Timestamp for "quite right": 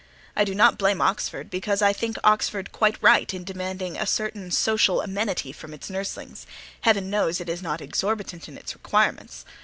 2.71-3.31